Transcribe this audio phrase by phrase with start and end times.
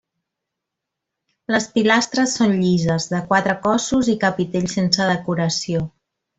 [1.55, 5.89] Les pilastres són llises, de quatre cossos i capitell sense decoració.